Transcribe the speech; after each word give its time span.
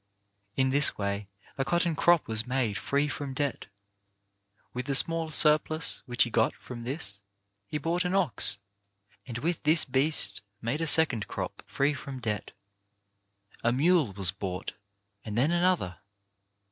In 0.55 0.71
this 0.71 0.97
way 0.97 1.27
a 1.59 1.63
cotton 1.63 1.95
crop 1.95 2.27
was 2.27 2.47
made 2.47 2.75
free 2.75 3.07
from 3.07 3.35
debt. 3.35 3.67
With 4.73 4.87
the 4.87 4.95
small 4.95 5.29
surplus 5.29 6.01
which 6.07 6.23
he 6.23 6.31
got 6.31 6.55
from 6.55 6.81
this 6.85 7.19
he 7.67 7.77
bought 7.77 8.03
an 8.03 8.15
ox, 8.15 8.57
and 9.27 9.37
with 9.37 9.61
this 9.61 9.85
beast 9.85 10.41
made 10.59 10.81
a 10.81 10.87
second 10.87 11.27
crop 11.27 11.61
free 11.67 11.93
from 11.93 12.19
debt. 12.19 12.51
A 13.63 13.71
mule 13.71 14.11
was 14.13 14.31
bought, 14.31 14.73
and 15.23 15.37
then 15.37 15.51
another. 15.51 15.99